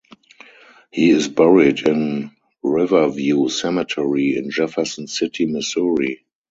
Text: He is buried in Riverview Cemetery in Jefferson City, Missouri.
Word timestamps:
He 0.89 1.11
is 1.11 1.27
buried 1.27 1.87
in 1.87 2.31
Riverview 2.63 3.49
Cemetery 3.49 4.35
in 4.35 4.49
Jefferson 4.49 5.05
City, 5.05 5.45
Missouri. 5.45 6.25